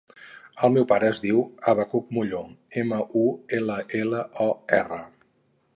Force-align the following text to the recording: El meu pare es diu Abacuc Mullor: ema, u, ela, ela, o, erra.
El 0.67 0.71
meu 0.77 0.85
pare 0.91 1.09
es 1.15 1.19
diu 1.25 1.43
Abacuc 1.73 2.09
Mullor: 2.17 2.49
ema, 2.85 3.01
u, 3.25 3.27
ela, 3.61 3.79
ela, 4.03 4.25
o, 4.49 4.51
erra. 4.81 5.03